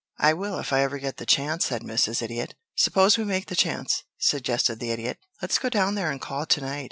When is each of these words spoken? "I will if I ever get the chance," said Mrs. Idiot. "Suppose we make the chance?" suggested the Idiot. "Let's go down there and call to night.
"I 0.17 0.33
will 0.33 0.57
if 0.57 0.73
I 0.73 0.81
ever 0.81 0.97
get 0.97 1.17
the 1.17 1.27
chance," 1.27 1.65
said 1.67 1.83
Mrs. 1.83 2.23
Idiot. 2.23 2.55
"Suppose 2.75 3.19
we 3.19 3.23
make 3.23 3.45
the 3.45 3.55
chance?" 3.55 4.01
suggested 4.17 4.79
the 4.79 4.89
Idiot. 4.89 5.19
"Let's 5.43 5.59
go 5.59 5.69
down 5.69 5.93
there 5.93 6.09
and 6.09 6.19
call 6.19 6.47
to 6.47 6.59
night. 6.61 6.79